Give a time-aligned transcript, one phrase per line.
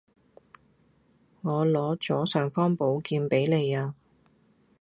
[1.41, 3.93] 我攞咗尚方寶劍畀你呀